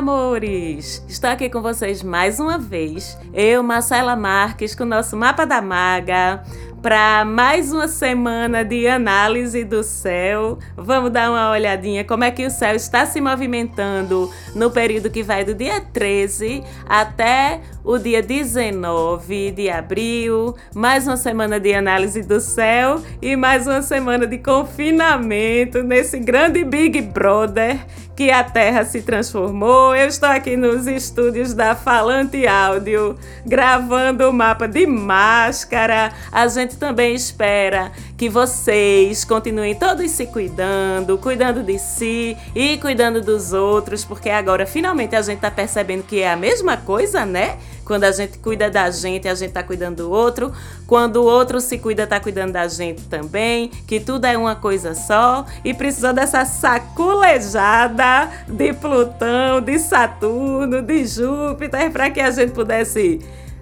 [0.00, 1.04] amores!
[1.06, 3.18] Estou aqui com vocês mais uma vez.
[3.34, 6.42] Eu, Marcela Marques, com o nosso Mapa da Maga
[6.82, 10.58] para mais uma semana de análise do céu.
[10.74, 15.22] Vamos dar uma olhadinha como é que o céu está se movimentando no período que
[15.22, 20.54] vai do dia 13 até o dia 19 de abril.
[20.74, 26.64] Mais uma semana de análise do céu e mais uma semana de confinamento nesse grande
[26.64, 27.78] Big Brother
[28.20, 29.96] que a Terra se transformou.
[29.96, 33.16] Eu estou aqui nos estúdios da Falante Áudio,
[33.46, 36.12] gravando o mapa de máscara.
[36.30, 43.22] A gente também espera que vocês continuem todos se cuidando, cuidando de si e cuidando
[43.22, 47.56] dos outros, porque agora finalmente a gente está percebendo que é a mesma coisa, né?
[47.90, 50.52] Quando a gente cuida da gente, a gente está cuidando do outro.
[50.86, 53.68] Quando o outro se cuida, está cuidando da gente também.
[53.84, 55.44] Que tudo é uma coisa só.
[55.64, 63.18] E precisou dessa saculejada de Plutão, de Saturno, de Júpiter, para que a gente pudesse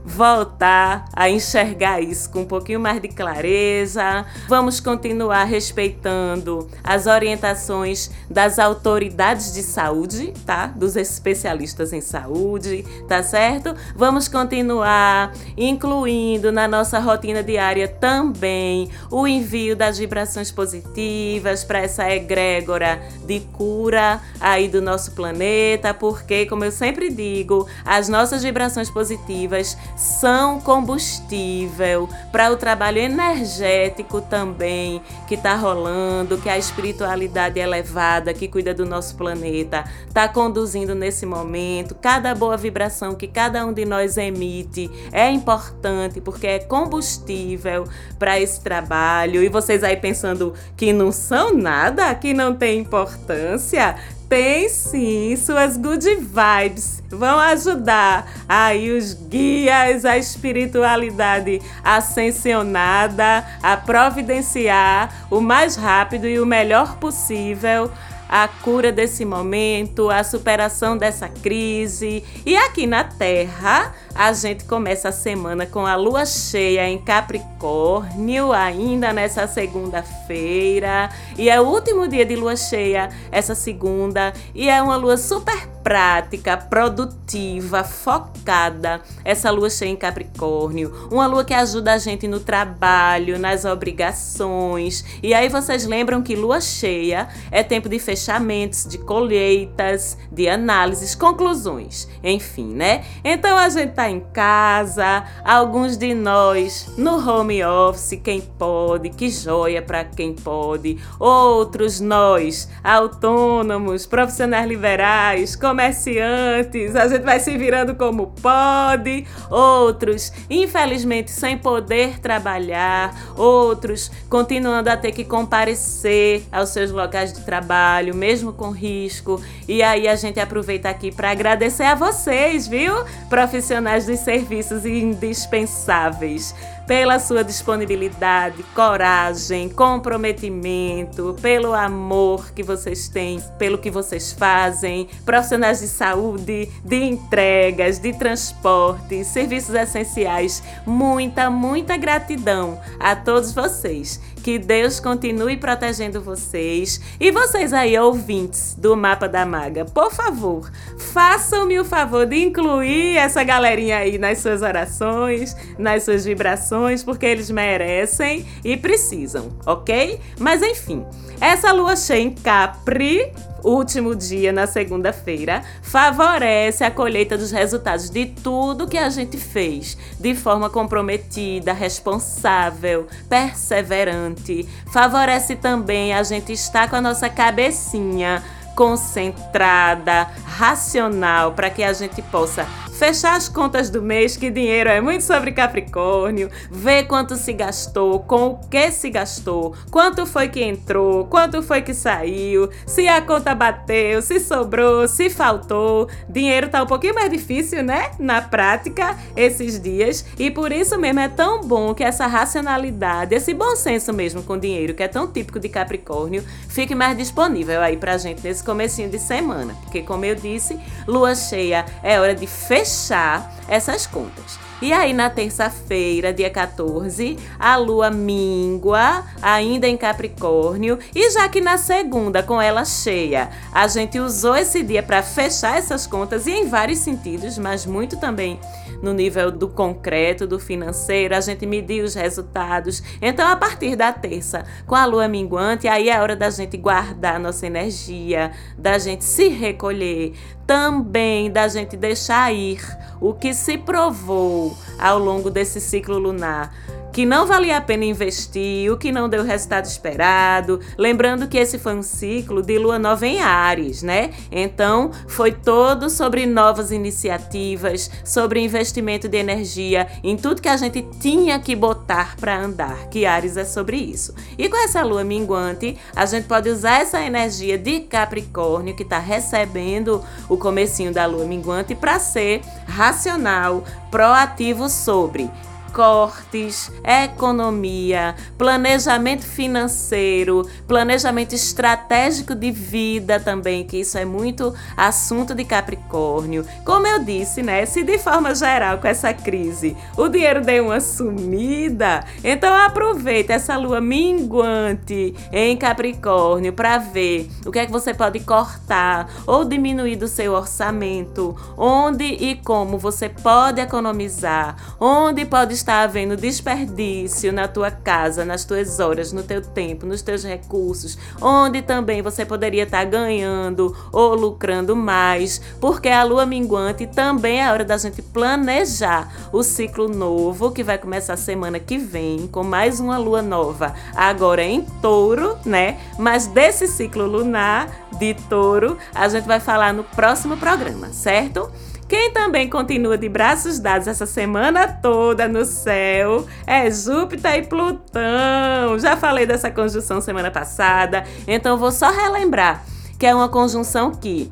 [0.08, 4.24] voltar a enxergar isso com um pouquinho mais de clareza.
[4.48, 10.66] Vamos continuar respeitando as orientações das autoridades de saúde, tá?
[10.66, 13.74] Dos especialistas em saúde, tá certo?
[13.94, 22.10] Vamos continuar incluindo na nossa rotina diária também o envio das vibrações positivas para essa
[22.10, 28.90] egrégora de cura aí do nosso planeta, porque como eu sempre digo, as nossas vibrações
[28.90, 38.32] positivas são combustível para o trabalho energético também que está rolando, que a espiritualidade elevada
[38.32, 41.96] que cuida do nosso planeta está conduzindo nesse momento.
[41.96, 47.84] Cada boa vibração que cada um de nós emite é importante porque é combustível
[48.20, 49.42] para esse trabalho.
[49.42, 53.96] E vocês aí pensando que não são nada, que não tem importância,
[54.28, 65.26] tem sim, suas good vibes vão ajudar aí os guias, a espiritualidade ascensionada a providenciar
[65.30, 67.90] o mais rápido e o melhor possível
[68.28, 72.22] a cura desse momento, a superação dessa crise.
[72.44, 78.52] E aqui na Terra, a gente começa a semana com a lua cheia em Capricórnio,
[78.52, 81.08] ainda nessa segunda-feira.
[81.38, 84.32] E é o último dia de lua cheia, essa segunda.
[84.56, 89.00] E é uma lua super prática, produtiva, focada.
[89.24, 95.04] Essa lua cheia em Capricórnio, uma lua que ajuda a gente no trabalho, nas obrigações.
[95.22, 101.14] E aí vocês lembram que lua cheia é tempo de fechamentos, de colheitas, de análises,
[101.14, 103.04] conclusões, enfim, né?
[103.22, 109.30] Então a gente tá em casa, alguns de nós no home office, quem pode, que
[109.30, 110.98] joia para quem pode.
[111.18, 121.30] Outros nós, autônomos, profissionais liberais, comerciantes, a gente vai se virando como pode, outros, infelizmente,
[121.30, 128.52] sem poder trabalhar, outros continuando a ter que comparecer aos seus locais de trabalho, mesmo
[128.52, 129.40] com risco.
[129.66, 132.94] E aí a gente aproveita aqui para agradecer a vocês, viu?
[133.28, 136.54] Profissionais dos serviços indispensáveis
[136.88, 145.80] pela sua disponibilidade, coragem, comprometimento, pelo amor que vocês têm, pelo que vocês fazem, profissionais
[145.80, 150.62] de saúde, de entregas, de transporte, serviços essenciais.
[150.86, 154.18] Muita, muita gratidão a todos vocês.
[154.42, 157.02] Que Deus continue protegendo vocês.
[157.20, 163.16] E vocês aí, ouvintes do Mapa da Maga, por favor, façam-me o favor de incluir
[163.18, 170.20] essa galerinha aí nas suas orações, nas suas vibrações porque eles merecem e precisam, ok?
[170.38, 171.04] Mas enfim,
[171.40, 173.32] essa lua cheia em Capri
[173.62, 179.96] último dia, na segunda-feira, favorece a colheita dos resultados de tudo que a gente fez,
[180.18, 184.68] de forma comprometida, responsável, perseverante.
[184.92, 188.42] Favorece também a gente estar com a nossa cabecinha
[188.74, 192.64] concentrada, racional, para que a gente possa
[192.98, 198.18] fechar as contas do mês, que dinheiro é muito sobre Capricórnio, ver quanto se gastou,
[198.18, 203.22] com o que se gastou, quanto foi que entrou, quanto foi que saiu, se a
[203.22, 206.08] conta bateu, se sobrou, se faltou.
[206.28, 208.10] Dinheiro tá um pouquinho mais difícil, né?
[208.18, 213.54] Na prática, esses dias, e por isso mesmo é tão bom que essa racionalidade, esse
[213.54, 217.96] bom senso mesmo com dinheiro, que é tão típico de Capricórnio, fique mais disponível aí
[217.96, 222.48] pra gente nesse comecinho de semana, porque como eu disse, lua cheia é hora de
[222.48, 224.58] fechar fechar essas contas.
[224.80, 230.98] E aí, na terça-feira, dia 14, a lua mingua, ainda em Capricórnio.
[231.14, 235.76] E já que na segunda, com ela cheia, a gente usou esse dia para fechar
[235.76, 238.58] essas contas e em vários sentidos, mas muito também
[239.02, 243.02] no nível do concreto, do financeiro, a gente medir os resultados.
[243.20, 247.38] Então, a partir da terça, com a lua minguante, aí é hora da gente guardar
[247.38, 250.32] nossa energia, da gente se recolher,
[250.66, 252.80] também da gente deixar ir
[253.20, 256.72] o que se provou ao longo desse ciclo lunar
[257.18, 260.78] que não valia a pena investir, o que não deu o resultado esperado.
[260.96, 264.30] Lembrando que esse foi um ciclo de lua nova em Ares, né?
[264.52, 271.02] Então, foi todo sobre novas iniciativas, sobre investimento de energia, em tudo que a gente
[271.18, 274.32] tinha que botar para andar, que Ares é sobre isso.
[274.56, 279.18] E com essa lua minguante, a gente pode usar essa energia de Capricórnio que está
[279.18, 285.50] recebendo o comecinho da lua minguante para ser racional, proativo sobre
[285.92, 295.64] cortes, economia, planejamento financeiro, planejamento estratégico de vida também, que isso é muito assunto de
[295.64, 296.64] Capricórnio.
[296.84, 297.84] Como eu disse, né?
[297.86, 303.76] Se de forma geral com essa crise o dinheiro deu uma sumida, então aproveita essa
[303.76, 310.16] lua minguante em Capricórnio para ver o que é que você pode cortar ou diminuir
[310.16, 317.66] do seu orçamento, onde e como você pode economizar, onde pode está havendo desperdício na
[317.68, 322.82] tua casa, nas tuas horas, no teu tempo, nos teus recursos, onde também você poderia
[322.82, 329.48] estar ganhando ou lucrando mais, porque a lua minguante também é hora da gente planejar
[329.52, 334.62] o ciclo novo que vai começar semana que vem com mais uma lua nova, agora
[334.62, 335.98] em Touro, né?
[336.18, 341.70] Mas desse ciclo lunar de Touro, a gente vai falar no próximo programa, certo?
[342.08, 348.98] Quem também continua de braços dados essa semana toda no céu é Júpiter e Plutão.
[348.98, 352.82] Já falei dessa conjunção semana passada, então vou só relembrar
[353.18, 354.50] que é uma conjunção que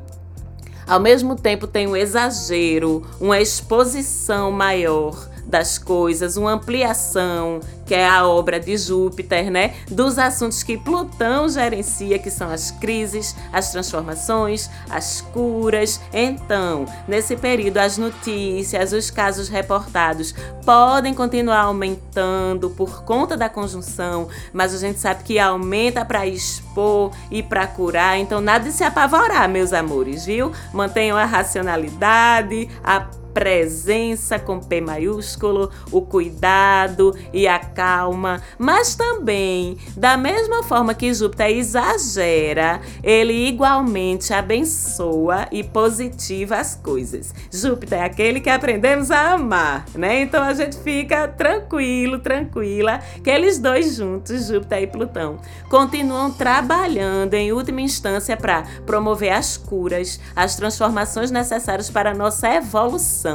[0.85, 8.05] ao mesmo tempo tem um exagero, uma exposição maior das coisas, uma ampliação, que é
[8.05, 9.73] a obra de Júpiter, né?
[9.89, 16.01] Dos assuntos que Plutão gerencia, que são as crises, as transformações, as curas.
[16.11, 20.35] Então, nesse período, as notícias, os casos reportados
[20.65, 27.11] podem continuar aumentando por conta da conjunção, mas a gente sabe que aumenta para expor
[27.31, 28.19] e para curar.
[28.19, 30.51] Então, nada de se apavorar, meus amores, viu?
[30.73, 39.77] Mantenham a racionalidade, a presença com P maiúsculo, o cuidado e a calma, mas também,
[39.95, 47.31] da mesma forma que Júpiter exagera, ele igualmente abençoa e positiva as coisas.
[47.53, 50.23] Júpiter é aquele que aprendemos a amar, né?
[50.23, 55.37] Então a gente fica tranquilo, tranquila, que eles dois juntos, Júpiter e Plutão,
[55.69, 62.51] continuam trabalhando em última instância para promover as curas, as transformações necessárias para a nossa
[62.51, 63.26] evolução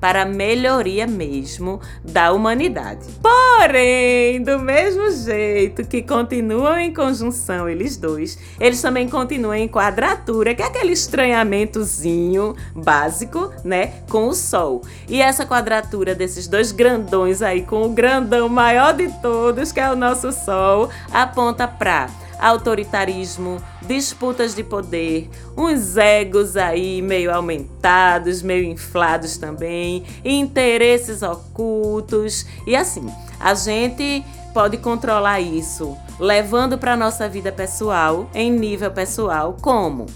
[0.00, 3.06] para a melhoria mesmo da humanidade.
[3.22, 10.54] Porém, do mesmo jeito que continuam em conjunção eles dois, eles também continuam em quadratura,
[10.54, 14.82] que é aquele estranhamentozinho básico, né, com o Sol.
[15.08, 19.90] E essa quadratura desses dois grandões aí, com o grandão maior de todos, que é
[19.90, 22.08] o nosso Sol, aponta para
[22.40, 32.46] autoritarismo, disputas de poder, uns egos aí meio aumentados, meio inflados também, interesses ocultos.
[32.66, 33.06] E assim,
[33.38, 40.06] a gente pode controlar isso, levando para nossa vida pessoal, em nível pessoal, como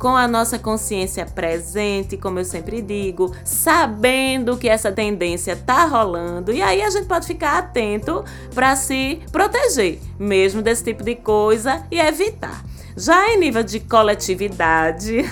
[0.00, 6.52] com a nossa consciência presente, como eu sempre digo, sabendo que essa tendência tá rolando,
[6.52, 11.84] e aí a gente pode ficar atento para se proteger, mesmo desse tipo de coisa
[11.90, 12.64] e evitar.
[12.96, 15.22] Já em nível de coletividade,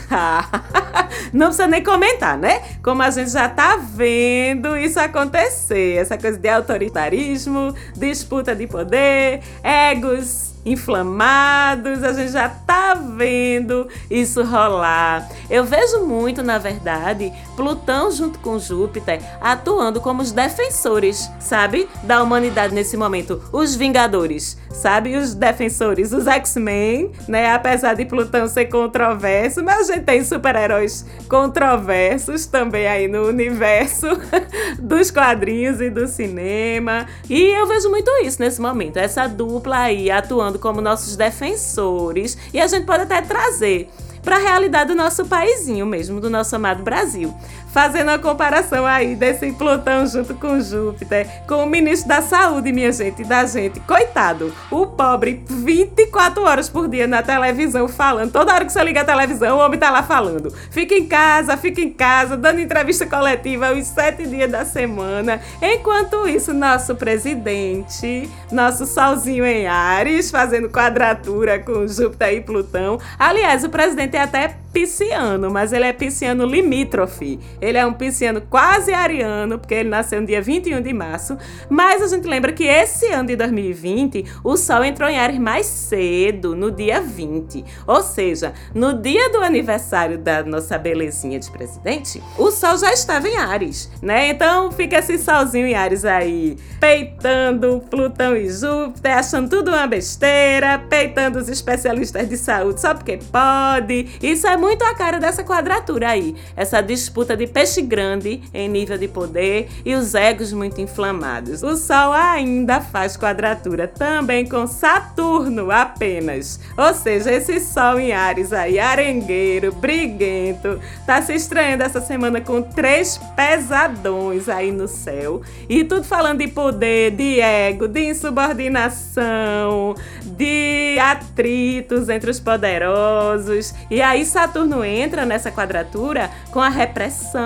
[1.33, 2.63] não precisa nem comentar, né?
[2.83, 9.41] Como a gente já tá vendo isso acontecer, essa coisa de autoritarismo, disputa de poder,
[9.63, 15.29] egos inflamados, a gente já tá vendo isso rolar.
[15.51, 22.23] Eu vejo muito, na verdade, Plutão junto com Júpiter atuando como os defensores, sabe, da
[22.23, 28.67] humanidade nesse momento, os vingadores, sabe, os defensores, os X-Men, né, apesar de Plutão ser
[28.67, 34.07] controverso, mas a gente tem super-heróis controversos também aí no universo
[34.79, 37.07] dos quadrinhos e do cinema.
[37.29, 42.37] E eu vejo muito isso nesse momento, essa dupla aí atuando como nossos defensores.
[42.53, 43.89] E a gente pode até trazer
[44.23, 47.35] para a realidade do nosso paizinho mesmo, do nosso amado Brasil
[47.69, 52.93] fazendo a comparação aí desse Plutão junto com Júpiter, com o ministro da Saúde, minha
[52.93, 53.81] gente, da gente.
[53.81, 58.33] Coitado, o pobre, 24 horas por dia na televisão falando.
[58.33, 60.51] Toda hora que você liga a televisão, o homem tá lá falando.
[60.71, 65.41] Fica em casa, fica em casa, dando entrevista coletiva os sete dias da semana.
[65.61, 72.99] Enquanto isso, nosso presidente, nosso solzinho em Ares, fazendo quadratura com Júpiter e Plutão.
[73.19, 77.39] Aliás, o presidente é até pisciano, mas ele é pisciano limítrofe.
[77.61, 81.37] Ele é um pisciano quase ariano, porque ele nasceu no dia 21 de março.
[81.69, 85.67] Mas a gente lembra que esse ano de 2020, o Sol entrou em Ares mais
[85.67, 87.65] cedo, no dia 20.
[87.87, 93.29] Ou seja, no dia do aniversário da nossa belezinha de presidente, o Sol já estava
[93.29, 94.29] em Ares, né?
[94.29, 100.79] Então fica esse solzinho em Ares aí, peitando Plutão e Júpiter, achando tudo uma besteira,
[100.79, 104.09] peitando os especialistas de saúde só porque pode.
[104.23, 108.99] Isso é muito a cara dessa quadratura aí, essa disputa de peixe grande em nível
[108.99, 111.63] de poder e os egos muito inflamados.
[111.63, 116.61] O Sol ainda faz quadratura também com Saturno apenas.
[116.77, 122.63] Ou seja, esse Sol em Ares aí, arengueiro, briguento, tá se estranhando essa semana com
[122.63, 125.43] três pesadões aí no céu.
[125.69, 133.75] E tudo falando de poder, de ego, de insubordinação, de atritos entre os poderosos.
[133.91, 137.38] E aí Saturno entra nessa quadratura com a repressão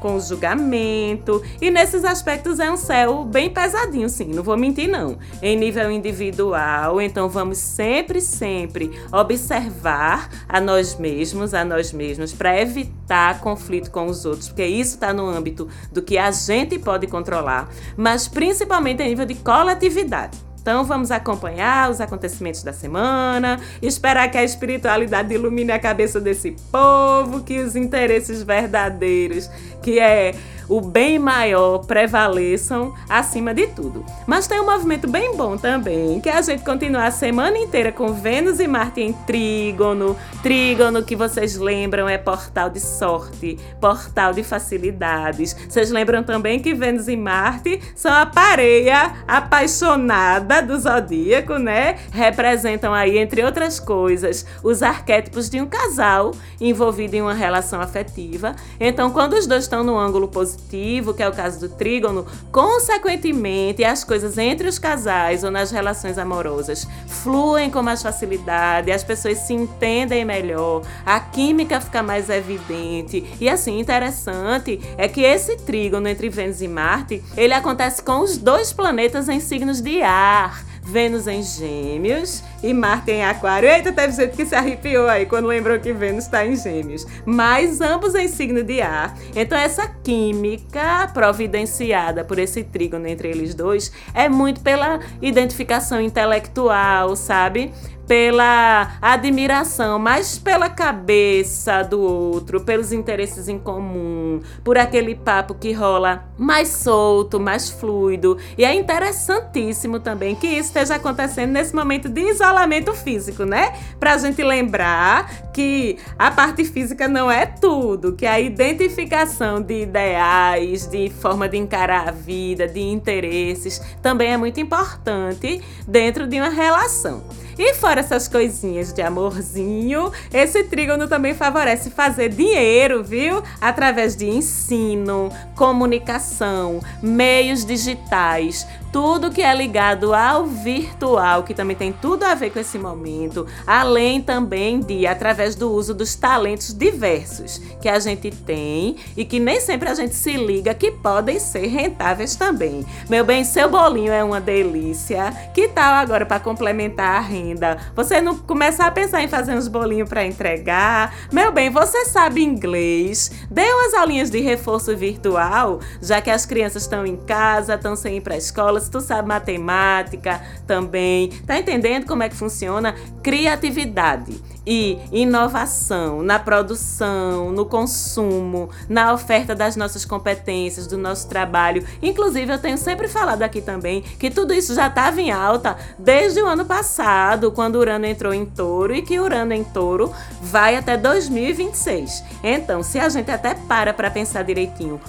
[0.00, 1.42] com o julgamento.
[1.60, 5.18] E nesses aspectos é um céu bem pesadinho, sim, não vou mentir, não.
[5.42, 12.60] Em nível individual, então vamos sempre, sempre observar a nós mesmos, a nós mesmos, para
[12.60, 17.06] evitar conflito com os outros, porque isso está no âmbito do que a gente pode
[17.06, 20.49] controlar, mas principalmente em nível de coletividade.
[20.60, 26.54] Então vamos acompanhar os acontecimentos da semana, esperar que a espiritualidade ilumine a cabeça desse
[26.70, 29.50] povo, que os interesses verdadeiros,
[29.82, 30.34] que é
[30.68, 34.04] o bem maior prevaleçam acima de tudo.
[34.24, 37.90] Mas tem um movimento bem bom também, que é a gente continuar a semana inteira
[37.90, 40.16] com Vênus e Marte em trígono.
[40.44, 45.56] Trígono que vocês lembram é portal de sorte, portal de facilidades.
[45.68, 51.98] Vocês lembram também que Vênus e Marte são a pareia apaixonada do zodíaco, né?
[52.10, 58.56] Representam aí, entre outras coisas, os arquétipos de um casal envolvido em uma relação afetiva.
[58.80, 62.26] Então, quando os dois estão no ângulo positivo, positivo, que é o caso do trígono,
[62.50, 69.04] consequentemente, as coisas entre os casais ou nas relações amorosas fluem com mais facilidade, as
[69.04, 73.24] pessoas se entendem melhor, a química fica mais evidente.
[73.40, 78.38] E assim, interessante é que esse trígono entre Vênus e Marte, ele acontece com os
[78.38, 80.39] dois planetas em signos de ar.
[80.82, 83.68] Vênus em Gêmeos e Marte em Aquário.
[83.68, 87.06] Eita, teve gente que se arrepiou aí quando lembrou que Vênus está em Gêmeos.
[87.24, 89.16] Mas ambos em signo de ar.
[89.36, 97.14] Então, essa química providenciada por esse trígono entre eles dois é muito pela identificação intelectual,
[97.14, 97.72] sabe?
[98.10, 105.70] Pela admiração, mas pela cabeça do outro, pelos interesses em comum, por aquele papo que
[105.70, 108.36] rola mais solto, mais fluido.
[108.58, 113.74] E é interessantíssimo também que isso esteja acontecendo nesse momento de isolamento físico, né?
[114.00, 120.88] Pra gente lembrar que a parte física não é tudo, que a identificação de ideais,
[120.88, 126.48] de forma de encarar a vida, de interesses, também é muito importante dentro de uma
[126.48, 127.22] relação.
[127.62, 133.42] E fora essas coisinhas de amorzinho, esse trígono também favorece fazer dinheiro, viu?
[133.60, 141.92] Através de ensino, comunicação, meios digitais, tudo que é ligado ao virtual, que também tem
[141.92, 147.58] tudo a ver com esse momento, além também de através do uso dos talentos diversos
[147.80, 151.66] que a gente tem e que nem sempre a gente se liga que podem ser
[151.66, 152.84] rentáveis também.
[153.08, 155.32] Meu bem, seu bolinho é uma delícia.
[155.54, 157.78] Que tal agora para complementar a renda?
[157.94, 161.14] Você não começar a pensar em fazer uns bolinhos para entregar.
[161.32, 163.30] Meu bem, você sabe inglês?
[163.50, 168.16] Dê umas aulinhas de reforço virtual, já que as crianças estão em casa, estão sem
[168.16, 168.79] ir para a escola.
[168.80, 172.94] Se tu sabe matemática também, tá entendendo como é que funciona?
[173.22, 181.84] Criatividade e inovação na produção, no consumo, na oferta das nossas competências, do nosso trabalho.
[182.02, 186.40] Inclusive, eu tenho sempre falado aqui também que tudo isso já estava em alta desde
[186.42, 190.96] o ano passado, quando Urano entrou em touro e que Urano em touro vai até
[190.96, 192.22] 2026.
[192.42, 195.00] Então, se a gente até para para pensar direitinho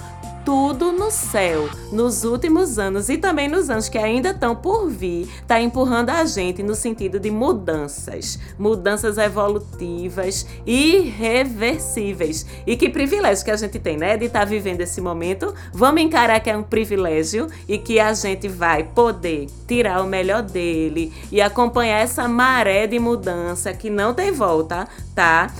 [0.44, 5.28] tudo no céu, nos últimos anos e também nos anos que ainda estão por vir,
[5.40, 12.46] está empurrando a gente no sentido de mudanças, mudanças evolutivas irreversíveis.
[12.66, 15.54] E que privilégio que a gente tem, né, de estar tá vivendo esse momento.
[15.72, 20.42] Vamos encarar que é um privilégio e que a gente vai poder tirar o melhor
[20.42, 25.52] dele e acompanhar essa maré de mudança que não tem volta, tá?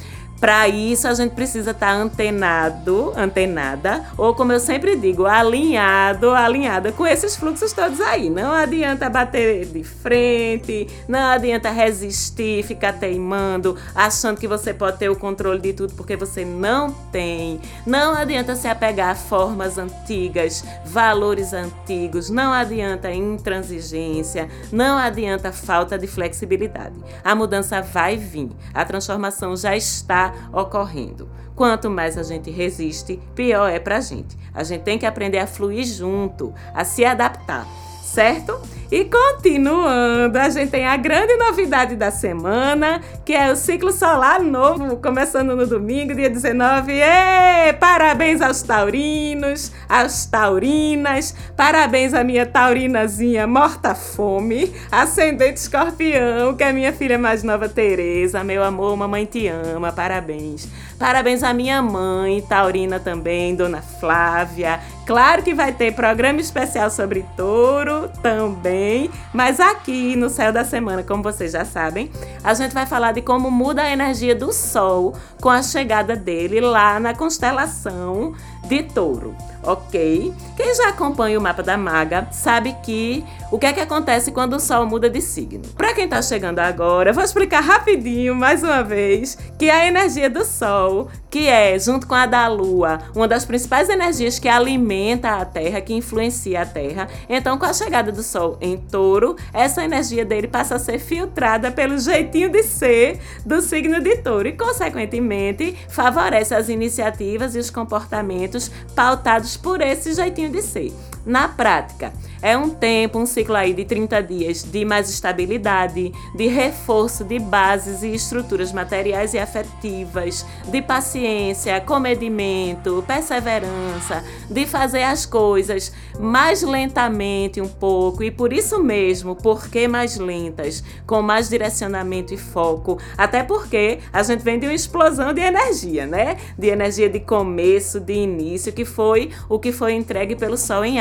[0.42, 6.30] Para isso, a gente precisa estar tá antenado, antenada, ou como eu sempre digo, alinhado,
[6.30, 8.28] alinhada com esses fluxos todos aí.
[8.28, 15.08] Não adianta bater de frente, não adianta resistir, ficar teimando, achando que você pode ter
[15.08, 17.60] o controle de tudo porque você não tem.
[17.86, 25.96] Não adianta se apegar a formas antigas, valores antigos, não adianta intransigência, não adianta falta
[25.96, 26.96] de flexibilidade.
[27.22, 31.28] A mudança vai vir, a transformação já está ocorrendo.
[31.54, 34.36] Quanto mais a gente resiste, pior é para a gente.
[34.54, 37.66] A gente tem que aprender a fluir junto, a se adaptar,
[38.12, 38.60] certo?
[38.90, 44.42] E continuando, a gente tem a grande novidade da semana, que é o ciclo solar
[44.42, 46.92] novo, começando no domingo, dia 19.
[46.92, 56.68] Ê, parabéns aos taurinos, às taurinas, parabéns à minha taurinazinha morta-fome, ascendente escorpião, que é
[56.68, 58.44] a minha filha mais nova, Tereza.
[58.44, 60.68] Meu amor, mamãe te ama, parabéns.
[60.98, 64.78] Parabéns à minha mãe, taurina também, dona Flávia.
[65.04, 71.02] Claro que vai ter programa especial sobre touro também, mas aqui no Céu da Semana,
[71.02, 72.10] como vocês já sabem,
[72.42, 76.60] a gente vai falar de como muda a energia do Sol com a chegada dele
[76.60, 78.32] lá na constelação
[78.68, 80.32] de touro ok?
[80.56, 84.54] Quem já acompanha o mapa da maga sabe que o que é que acontece quando
[84.54, 85.62] o Sol muda de signo.
[85.76, 90.44] Para quem está chegando agora, vou explicar rapidinho mais uma vez que a energia do
[90.44, 95.44] Sol, que é junto com a da Lua, uma das principais energias que alimenta a
[95.44, 97.08] Terra, que influencia a Terra.
[97.28, 101.70] Então, com a chegada do Sol em Touro, essa energia dele passa a ser filtrada
[101.70, 107.70] pelo jeitinho de ser do signo de Touro e, consequentemente, favorece as iniciativas e os
[107.70, 108.51] comportamentos
[108.94, 110.92] pautados por esse jeitinho de ser.
[111.24, 116.48] Na prática, é um tempo, um ciclo aí de 30 dias de mais estabilidade, de
[116.48, 125.24] reforço de bases e estruturas materiais e afetivas, de paciência, comedimento, perseverança, de fazer as
[125.24, 132.34] coisas mais lentamente um pouco e por isso mesmo, porque mais lentas, com mais direcionamento
[132.34, 136.36] e foco, até porque a gente vem de uma explosão de energia, né?
[136.58, 141.00] De energia de começo, de início, que foi o que foi entregue pelo Sol em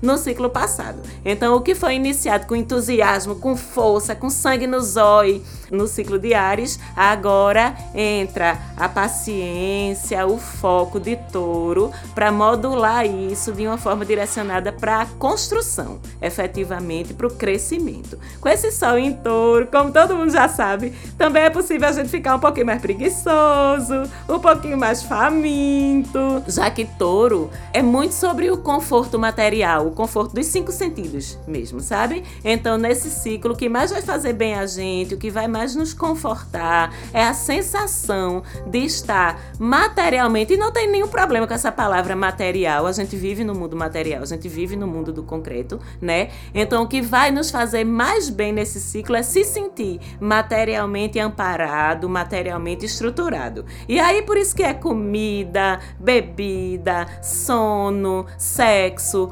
[0.00, 1.00] No ciclo passado passado.
[1.24, 6.18] Então, o que foi iniciado com entusiasmo, com força, com sangue no zóio no ciclo
[6.18, 13.78] de Ares, agora entra a paciência, o foco de touro para modular isso de uma
[13.78, 18.18] forma direcionada para a construção, efetivamente para o crescimento.
[18.40, 22.10] Com esse sol em touro, como todo mundo já sabe, também é possível a gente
[22.10, 28.50] ficar um pouquinho mais preguiçoso, um pouquinho mais faminto, já que touro é muito sobre
[28.50, 29.41] o conforto material,
[29.84, 32.22] o conforto dos cinco sentidos mesmo, sabe?
[32.44, 35.74] Então, nesse ciclo, o que mais vai fazer bem a gente, o que vai mais
[35.74, 41.72] nos confortar é a sensação de estar materialmente, e não tem nenhum problema com essa
[41.72, 45.80] palavra material, a gente vive no mundo material, a gente vive no mundo do concreto,
[46.00, 46.30] né?
[46.54, 52.08] Então, o que vai nos fazer mais bem nesse ciclo é se sentir materialmente amparado,
[52.08, 53.64] materialmente estruturado.
[53.88, 59.31] E aí, por isso que é comida, bebida, sono, sexo,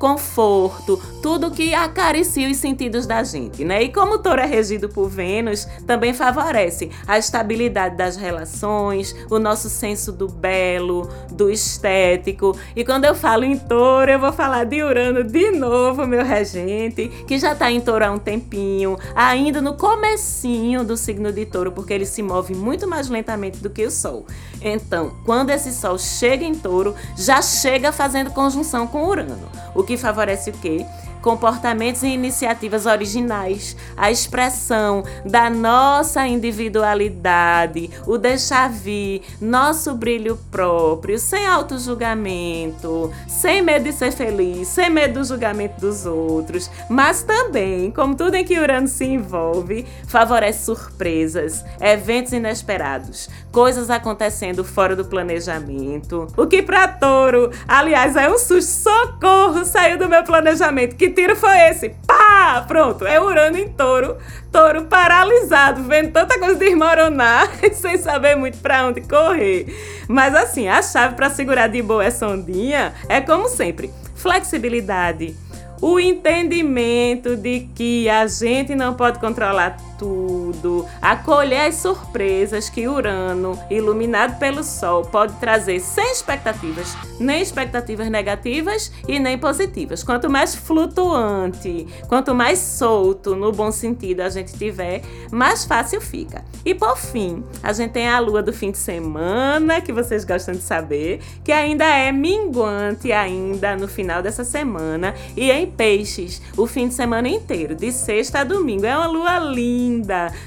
[0.00, 3.82] conforto, tudo que acaricia os sentidos da gente, né?
[3.82, 9.38] E como o touro é regido por Vênus, também favorece a estabilidade das relações, o
[9.38, 12.56] nosso senso do belo, do estético.
[12.74, 17.08] E quando eu falo em touro, eu vou falar de Urano de novo, meu regente,
[17.26, 21.72] que já está em touro há um tempinho, ainda no comecinho do signo de touro,
[21.72, 24.24] porque ele se move muito mais lentamente do que o Sol.
[24.62, 29.96] Então, quando esse Sol chega em touro, já chega fazendo conjunção com Urano, o que
[29.96, 30.86] favorece o quê?
[31.20, 41.18] Comportamentos e iniciativas originais, a expressão da nossa individualidade, o deixar vir nosso brilho próprio,
[41.18, 47.90] sem auto-julgamento, sem medo de ser feliz, sem medo do julgamento dos outros, mas também,
[47.90, 55.04] como tudo em que Urano se envolve, favorece surpresas, eventos inesperados, coisas acontecendo fora do
[55.04, 56.26] planejamento.
[56.36, 60.96] O que para touro, aliás, é um susto, socorro, saiu do meu planejamento.
[60.96, 61.90] Que tiro foi esse?
[62.06, 62.64] Pá!
[62.66, 64.16] Pronto, é Urano em touro,
[64.50, 69.66] touro paralisado, vendo tanta coisa desmoronar, sem saber muito para onde correr.
[70.08, 75.36] Mas assim, a chave para segurar de boa essa ondinha é como sempre, flexibilidade
[75.80, 83.58] o entendimento de que a gente não pode controlar tudo, acolher as surpresas que Urano,
[83.70, 90.02] iluminado pelo Sol, pode trazer sem expectativas, nem expectativas negativas e nem positivas.
[90.02, 96.42] Quanto mais flutuante, quanto mais solto, no bom sentido, a gente tiver, mais fácil fica.
[96.64, 100.54] E por fim, a gente tem a lua do fim de semana, que vocês gostam
[100.54, 106.66] de saber, que ainda é minguante ainda no final dessa semana e em peixes o
[106.66, 108.86] fim de semana inteiro, de sexta a domingo.
[108.86, 109.89] É uma lua linda,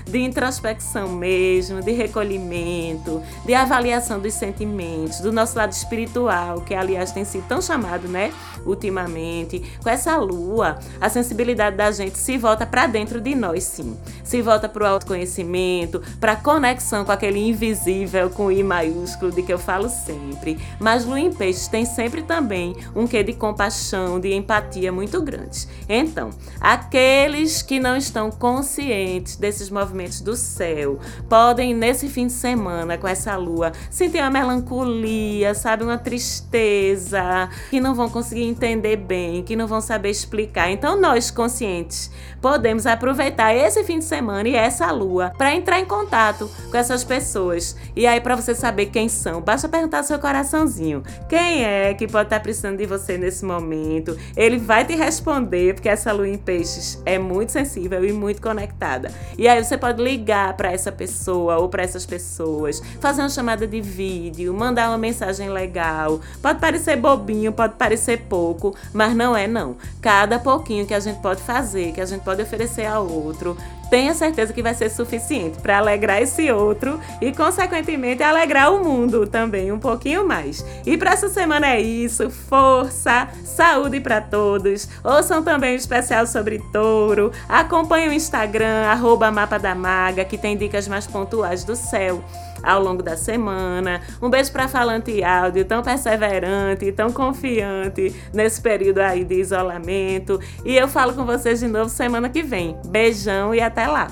[0.05, 7.11] de introspecção mesmo, de recolhimento, de avaliação dos sentimentos, do nosso lado espiritual, que aliás
[7.11, 8.31] tem sido tão chamado, né,
[8.65, 9.63] ultimamente.
[9.81, 13.97] Com essa lua, a sensibilidade da gente se volta para dentro de nós, sim.
[14.23, 19.43] Se volta para o autoconhecimento, para a conexão com aquele invisível com I maiúsculo de
[19.43, 20.57] que eu falo sempre.
[20.79, 25.67] Mas lua em peixes tem sempre também um quê de compaixão, de empatia muito grandes.
[25.87, 26.29] Então,
[26.59, 33.07] aqueles que não estão conscientes desses movimentos do céu podem, nesse fim de semana, com
[33.07, 35.83] essa lua, sentir uma melancolia, sabe?
[35.83, 40.69] Uma tristeza, que não vão conseguir entender bem, que não vão saber explicar.
[40.69, 45.85] Então, nós, conscientes, podemos aproveitar esse fim de semana e essa lua para entrar em
[45.85, 47.75] contato com essas pessoas.
[47.95, 52.07] E aí, para você saber quem são, basta perguntar ao seu coraçãozinho: quem é que
[52.07, 54.17] pode estar precisando de você nesse momento?
[54.35, 59.11] Ele vai te responder, porque essa lua em peixes é muito sensível e muito conectada.
[59.37, 63.67] E aí você pode ligar para essa pessoa ou para essas pessoas, fazer uma chamada
[63.67, 66.19] de vídeo, mandar uma mensagem legal.
[66.41, 69.75] Pode parecer bobinho, pode parecer pouco, mas não é não.
[70.01, 73.57] Cada pouquinho que a gente pode fazer, que a gente pode oferecer ao outro,
[73.93, 79.27] tenha certeza que vai ser suficiente para alegrar esse outro e, consequentemente, alegrar o mundo
[79.27, 80.65] também um pouquinho mais.
[80.83, 82.27] E para essa semana é isso.
[82.27, 84.89] Força, saúde para todos.
[85.03, 87.31] Ouçam também o especial sobre touro.
[87.47, 92.23] Acompanhe o Instagram, arroba Mapa da Maga, que tem dicas mais pontuais do céu
[92.63, 94.01] ao longo da semana.
[94.21, 100.39] Um beijo para Falante Áudio, tão perseverante, tão confiante nesse período aí de isolamento.
[100.63, 102.77] E eu falo com vocês de novo semana que vem.
[102.87, 104.07] Beijão e até lá!